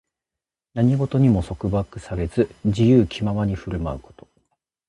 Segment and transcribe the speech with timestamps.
[0.73, 4.27] 何事にも束縛されず、自由気ままに振る舞うこと。